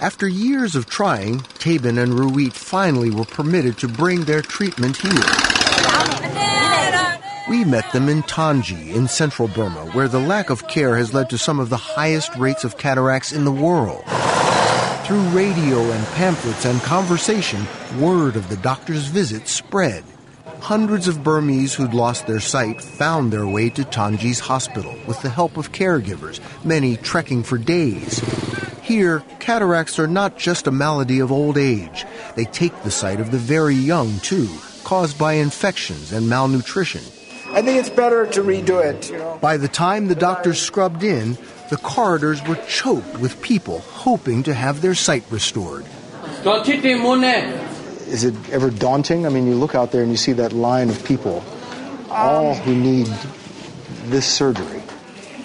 [0.06, 5.12] After years of trying, Tabin and Ruit finally were permitted to bring their treatment here.
[7.50, 11.32] We met them in Tanji, in central Burma, where the lack of care has led
[11.32, 14.04] to some of the highest rates of cataracts in the world.
[15.06, 17.66] Through radio and pamphlets and conversation,
[18.00, 20.04] word of the doctor's visit spread.
[20.60, 25.32] Hundreds of Burmese who'd lost their sight found their way to Tanji's hospital with the
[25.32, 28.22] help of caregivers, many trekking for days.
[28.86, 32.06] Here, cataracts are not just a malady of old age.
[32.36, 34.48] They take the sight of the very young, too,
[34.84, 37.02] caused by infections and malnutrition.
[37.50, 39.40] I think it's better to redo it, you know.
[39.42, 41.36] By the time the doctors scrubbed in,
[41.72, 45.84] the corridors were choked with people hoping to have their sight restored.
[48.06, 49.26] Is it ever daunting?
[49.26, 51.44] I mean, you look out there and you see that line of people,
[52.12, 53.08] all who need
[54.10, 54.84] this surgery.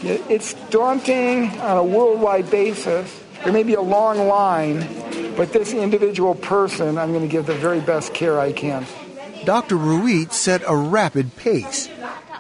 [0.03, 3.20] It's daunting on a worldwide basis.
[3.45, 4.87] There may be a long line,
[5.35, 8.87] but this individual person, I'm going to give the very best care I can.
[9.45, 9.77] Dr.
[9.77, 11.89] Ruit set a rapid pace.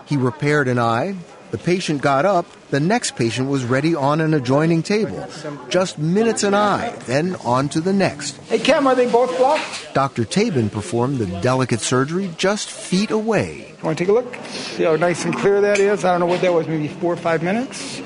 [0.04, 1.16] He repaired an eye.
[1.52, 2.46] The patient got up.
[2.70, 5.26] The next patient was ready on an adjoining table.
[5.68, 8.36] Just minutes an eye, then on to the next.
[8.42, 9.94] Hey, Cam, are they both blocked?
[9.94, 10.24] Dr.
[10.24, 13.74] Tabin performed the delicate surgery just feet away.
[13.82, 14.36] Want to take a look?
[14.50, 16.04] See how nice and clear that is?
[16.04, 18.00] I don't know what that was, maybe four or five minutes.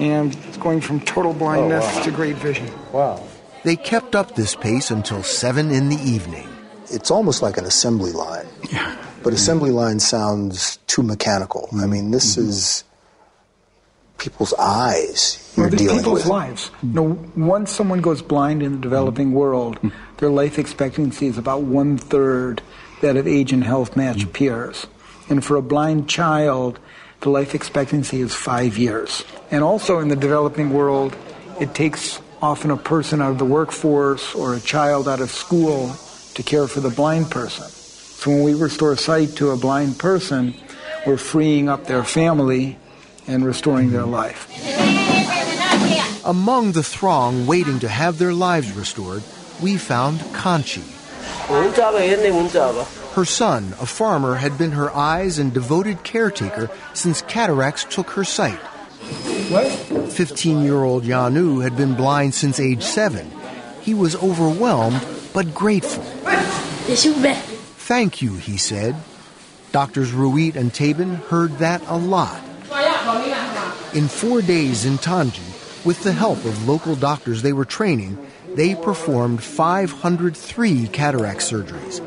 [0.00, 2.04] And it's going from total blindness Oh, wow.
[2.04, 2.70] to great vision.
[2.92, 3.22] Wow.
[3.64, 6.48] They kept up this pace until 7 in the evening.
[6.90, 8.46] It's almost like an assembly line.
[8.70, 8.96] Yeah.
[9.22, 11.68] But assembly line sounds too mechanical.
[11.72, 12.48] I mean, this mm-hmm.
[12.48, 12.84] is
[14.18, 16.26] people's eyes you're Well, these dealing people's with.
[16.26, 16.70] lives.
[16.82, 19.36] You know, once someone goes blind in the developing mm-hmm.
[19.36, 19.78] world,
[20.18, 22.62] their life expectancy is about one third
[23.00, 24.30] that of age and health match mm-hmm.
[24.30, 24.86] peers.
[25.28, 26.78] And for a blind child,
[27.20, 29.24] the life expectancy is five years.
[29.50, 31.16] And also in the developing world,
[31.60, 35.94] it takes often a person out of the workforce or a child out of school
[36.34, 37.64] to care for the blind person.
[37.64, 40.54] So when we restore sight to a blind person,
[41.06, 42.78] we're freeing up their family
[43.26, 44.48] and restoring their life.
[46.24, 49.22] Among the throng waiting to have their lives restored,
[49.62, 50.82] we found Kanchi.
[53.14, 58.24] Her son, a farmer, had been her eyes and devoted caretaker since cataracts took her
[58.24, 58.58] sight.
[59.50, 59.70] What?
[60.12, 63.30] 15 year old Yanu had been blind since age seven.
[63.82, 65.00] He was overwhelmed
[65.32, 66.02] but grateful.
[67.86, 68.96] Thank you, he said.
[69.70, 72.42] Doctors Ruit and Tabin heard that a lot.
[73.94, 78.18] In four days in Tanji, with the help of local doctors they were training,
[78.54, 82.00] they performed 503 cataract surgeries.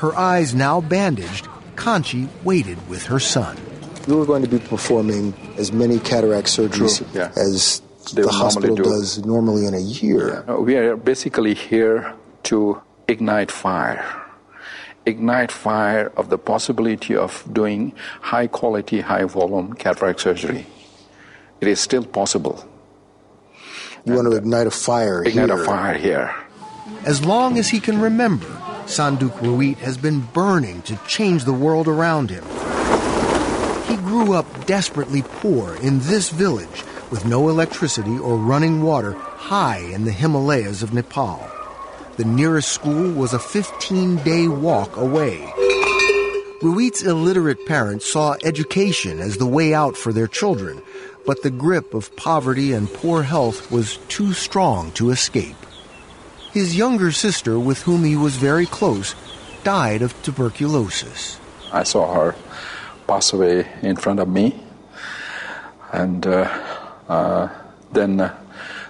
[0.00, 1.46] Her eyes now bandaged,
[1.76, 3.56] Kanchi waited with her son.
[4.08, 7.30] We were going to be performing as many cataract surgeries yeah.
[7.36, 7.82] as
[8.14, 8.82] They the hospital do.
[8.82, 10.44] does normally in a year.
[10.48, 14.02] Uh, We are basically here to ignite fire.
[15.04, 17.92] Ignite fire of the possibility of doing
[18.22, 20.66] high quality, high volume cataract surgery.
[21.60, 22.64] It is still possible.
[24.06, 25.62] You want to ignite a fire Ignite here.
[25.62, 26.34] a fire here.
[27.04, 28.46] As long as he can remember,
[28.90, 32.42] Sanduk Ruit has been burning to change the world around him.
[33.86, 39.78] He grew up desperately poor in this village with no electricity or running water high
[39.78, 41.40] in the Himalayas of Nepal.
[42.16, 45.38] The nearest school was a 15 day walk away.
[46.60, 50.82] Ruit's illiterate parents saw education as the way out for their children,
[51.24, 55.54] but the grip of poverty and poor health was too strong to escape.
[56.52, 59.14] His younger sister, with whom he was very close,
[59.62, 61.38] died of tuberculosis.
[61.72, 62.34] I saw her
[63.06, 64.58] pass away in front of me.
[65.92, 66.46] And uh,
[67.08, 67.48] uh,
[67.92, 68.34] then uh,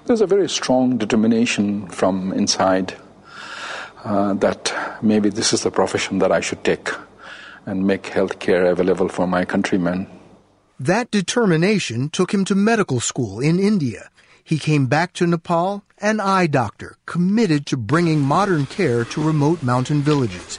[0.07, 2.97] there's a very strong determination from inside
[4.05, 6.89] uh, that maybe this is the profession that I should take
[7.67, 10.07] and make healthcare available for my countrymen.
[10.79, 14.11] That determination took him to medical school in India.
[14.51, 19.63] He came back to Nepal an eye doctor committed to bringing modern care to remote
[19.63, 20.59] mountain villages.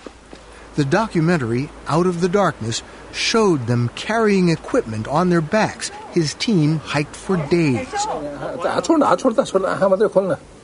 [0.76, 5.92] The documentary, Out of the Darkness, showed them carrying equipment on their backs.
[6.12, 7.89] His team hiked for days.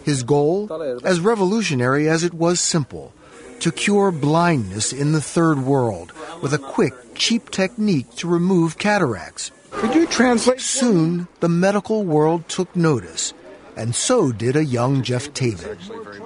[0.06, 3.12] His goal, as revolutionary as it was simple,
[3.60, 9.52] to cure blindness in the third world with a quick, cheap technique to remove cataracts.
[9.72, 10.62] Could you translate?
[10.62, 13.34] Soon, the medical world took notice,
[13.76, 15.78] and so did a young Geoff Tabin.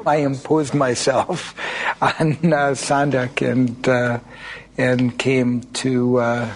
[0.05, 1.55] I imposed myself
[2.01, 4.19] on uh, Sanduk and uh,
[4.77, 6.53] and came to uh,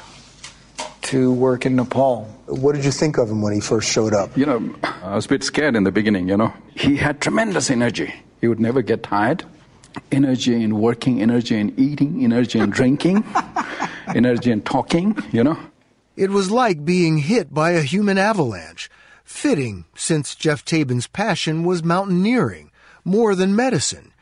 [1.03, 2.25] to work in Nepal.
[2.47, 4.37] What did you think of him when he first showed up?
[4.37, 6.53] You know, I was a bit scared in the beginning, you know.
[6.75, 8.13] He had tremendous energy.
[8.41, 9.43] He would never get tired.
[10.11, 13.23] Energy in working, energy in eating, energy in drinking,
[14.07, 15.57] energy in talking, you know.
[16.15, 18.89] It was like being hit by a human avalanche.
[19.23, 22.71] Fitting, since Geoff Tabin's passion was mountaineering,
[23.03, 24.13] more than medicine.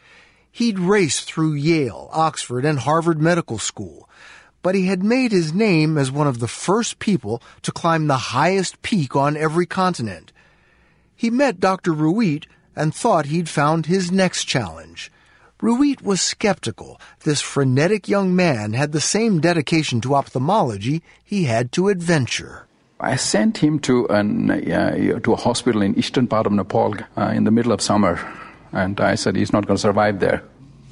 [0.52, 4.10] He'd raced through Yale, Oxford, and Harvard Medical School,
[4.62, 8.18] but he had made his name as one of the first people to climb the
[8.18, 10.32] highest peak on every continent.
[11.16, 11.92] He met Dr.
[11.92, 15.12] Ruit and thought he'd found his next challenge.
[15.64, 17.00] Ruit was skeptical.
[17.24, 22.68] This frenetic young man had the same dedication to ophthalmology he had to adventure.
[23.00, 27.32] I sent him to an uh, to a hospital in eastern part of Nepal uh,
[27.34, 28.20] in the middle of summer,
[28.74, 30.44] and I said he's not going to survive there.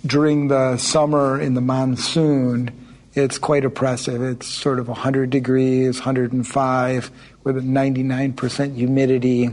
[0.05, 2.71] During the summer in the monsoon,
[3.13, 4.23] it's quite oppressive.
[4.23, 7.11] It's sort of 100 degrees, 105,
[7.43, 9.49] with a 99% humidity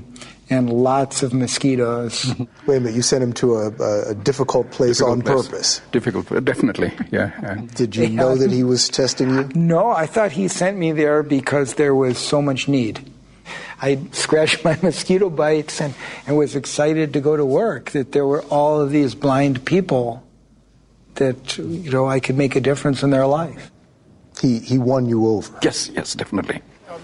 [0.50, 2.26] and lots of mosquitoes.
[2.66, 5.48] Wait a minute, you sent him to a, a, a difficult place Difficult on place.
[5.48, 5.80] purpose.
[5.92, 7.32] Difficult, uh, definitely, yeah.
[7.42, 9.48] And Did you know that he was testing you?
[9.54, 13.00] No, I thought he sent me there because there was so much need.
[13.80, 15.94] I scratched my mosquito bites and,
[16.26, 20.24] and was excited to go to work, that there were all of these blind people
[21.16, 23.70] that, you know, I could make a difference in their life.
[24.40, 25.52] He, he won you over.
[25.62, 26.62] Yes, yes, definitely.
[26.88, 26.98] Oh,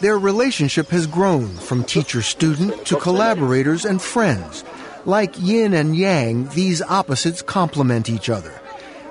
[0.00, 4.62] Their relationship has grown from teacher student to collaborators and friends.
[5.04, 8.60] Like yin and yang, these opposites complement each other.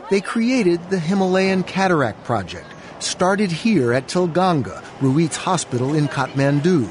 [0.09, 2.67] They created the Himalayan Cataract Project,
[2.99, 6.89] started here at Tilganga, Ruit's hospital in Kathmandu.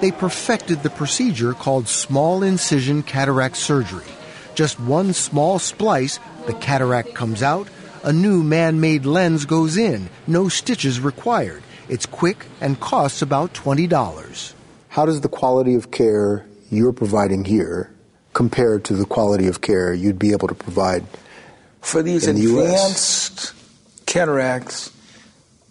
[0.00, 4.06] They perfected the procedure called small incision cataract surgery.
[4.54, 7.68] Just one small splice, the cataract comes out,
[8.04, 11.62] a new man made lens goes in, no stitches required.
[11.88, 14.52] It's quick and costs about $20.
[14.88, 17.90] How does the quality of care you're providing here
[18.34, 21.04] compare to the quality of care you'd be able to provide
[21.80, 23.28] For these in the US?
[23.30, 23.54] advanced
[24.06, 24.92] cataracts,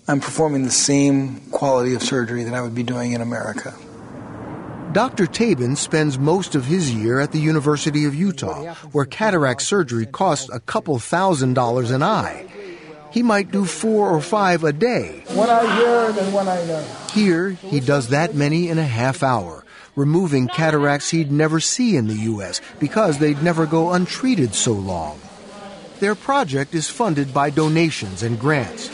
[0.07, 3.75] I'm performing the same quality of surgery that I would be doing in America.
[4.93, 5.27] Dr.
[5.27, 10.49] Tabin spends most of his year at the University of Utah, where cataract surgery costs
[10.51, 12.47] a couple thousand dollars an eye.
[13.11, 15.23] He might do four or five a day.
[15.29, 16.85] One here and then one eye there.
[17.11, 19.63] Here, he does that many in a half hour,
[19.95, 22.61] removing cataracts he'd never see in the U.S.
[22.79, 25.19] because they'd never go untreated so long.
[25.99, 28.89] Their project is funded by donations and grants.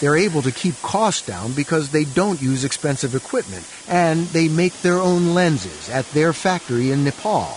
[0.00, 4.72] They're able to keep costs down because they don't use expensive equipment and they make
[4.82, 7.56] their own lenses at their factory in Nepal.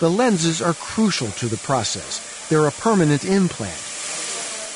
[0.00, 2.48] The lenses are crucial to the process.
[2.48, 3.87] They're a permanent implant.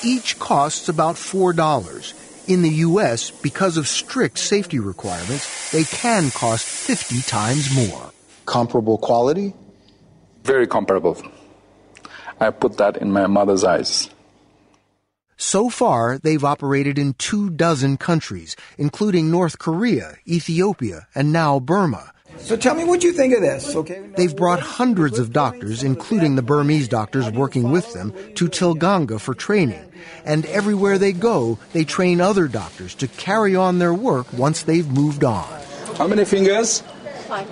[0.04, 2.48] Each costs about $4.
[2.48, 8.10] In the U.S., because of strict safety requirements, they can cost 50 times more.
[8.44, 9.54] Comparable quality?
[10.42, 11.22] Very comparable.
[12.40, 14.10] I put that in my mother's eyes.
[15.36, 22.12] So far, they've operated in two dozen countries, including North Korea, Ethiopia, and now Burma.
[22.42, 24.02] So tell me what you think of this, okay?
[24.16, 29.32] They've brought hundreds of doctors, including the Burmese doctors working with them, to Tilganga for
[29.32, 29.84] training.
[30.24, 34.90] And everywhere they go, they train other doctors to carry on their work once they've
[34.90, 35.48] moved on.
[35.96, 36.82] How many fingers?
[37.28, 37.48] Five.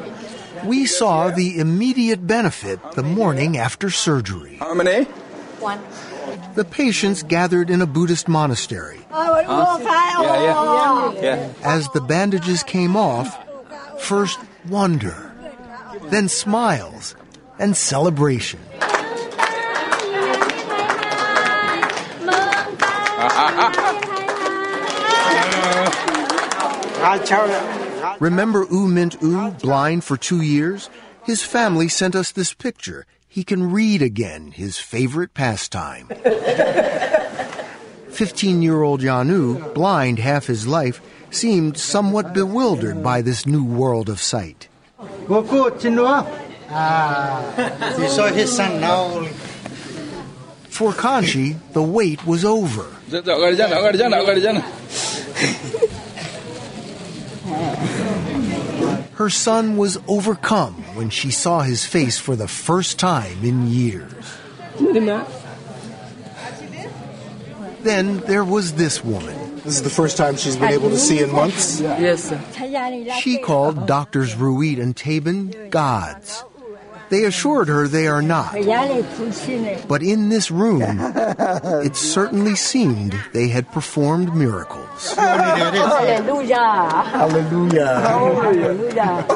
[0.66, 4.56] We saw the immediate benefit the morning after surgery.
[4.56, 5.04] How many?
[5.60, 5.80] One.
[6.54, 9.00] The patients gathered in a Buddhist monastery.
[9.10, 11.12] Yeah, yeah.
[11.20, 11.52] Yeah.
[11.62, 13.38] As the bandages came off,
[14.00, 14.38] first
[14.68, 15.32] wonder,
[16.04, 17.14] then smiles,
[17.58, 18.60] and celebration.
[28.20, 30.90] Remember U Mint U, blind for two years?
[31.24, 33.06] His family sent us this picture.
[33.28, 36.08] He can read again, his favorite pastime.
[38.20, 41.00] 15 year old Yanu, blind half his life,
[41.30, 44.68] seemed somewhat bewildered by this new world of sight.
[46.68, 49.24] Ah, you saw his son now.
[50.68, 52.84] For Kanchi, the wait was over.
[59.14, 64.12] Her son was overcome when she saw his face for the first time in years.
[67.82, 69.56] Then there was this woman.
[69.56, 71.80] This is the first time she's been able to see in months?
[71.80, 72.40] Yes, sir.
[73.20, 76.44] She called Doctors Ruit and Tabin gods.
[77.10, 78.52] They assured her they are not.
[79.88, 85.12] But in this room, it certainly seemed they had performed miracles.
[85.16, 86.54] Hallelujah.
[88.06, 89.26] Hallelujah.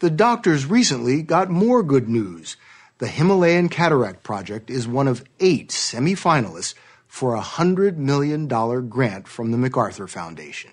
[0.00, 2.56] The doctors recently got more good news.
[2.98, 6.74] The Himalayan Cataract Project is one of eight semifinalists
[7.06, 8.48] for a $100 million
[8.88, 10.72] grant from the MacArthur Foundation.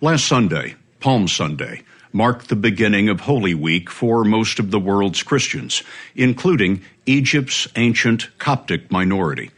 [0.00, 5.24] Last Sunday, Palm Sunday, marked the beginning of Holy Week for most of the world's
[5.24, 5.82] Christians,
[6.14, 9.50] including Egypt's ancient Coptic minority.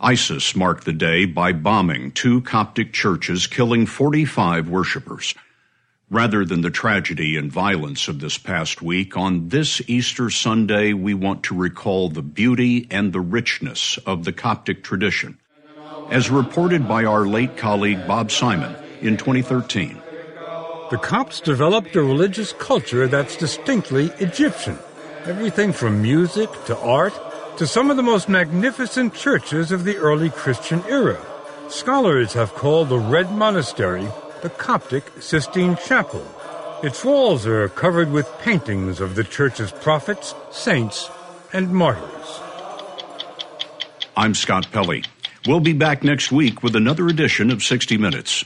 [0.00, 5.34] ISIS marked the day by bombing two Coptic churches, killing 45 worshippers.
[6.10, 11.14] Rather than the tragedy and violence of this past week, on this Easter Sunday, we
[11.14, 15.38] want to recall the beauty and the richness of the Coptic tradition.
[16.10, 19.98] As reported by our late colleague Bob Simon in 2013,
[20.90, 24.78] The Copts developed a religious culture that's distinctly Egyptian.
[25.24, 27.14] Everything from music to art
[27.56, 31.18] to some of the most magnificent churches of the early Christian era.
[31.68, 34.06] Scholars have called the Red Monastery
[34.44, 36.22] the Coptic Sistine Chapel.
[36.82, 41.08] Its walls are covered with paintings of the church's prophets, saints,
[41.54, 42.40] and martyrs.
[44.14, 45.02] I'm Scott Pelley.
[45.46, 48.44] We'll be back next week with another edition of 60 Minutes.